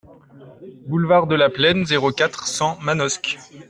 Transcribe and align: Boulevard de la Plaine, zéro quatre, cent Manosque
Boulevard 0.87 1.27
de 1.27 1.35
la 1.35 1.51
Plaine, 1.51 1.85
zéro 1.85 2.11
quatre, 2.11 2.47
cent 2.47 2.79
Manosque 2.81 3.37